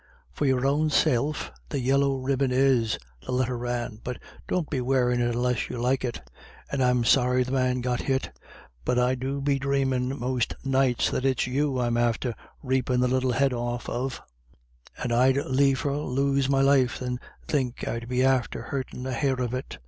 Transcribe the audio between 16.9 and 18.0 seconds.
than think